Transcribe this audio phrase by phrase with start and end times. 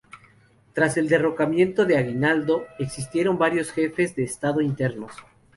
[0.73, 5.11] Tras el derrocamiento de Aguinaldo, existieron varios jefes de estado interinos.